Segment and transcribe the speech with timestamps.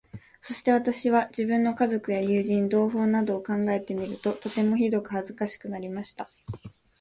[0.41, 6.27] そして私は、自分の家族や友人、同胞などを考えてみると、とてもひどく恥かしくなりました。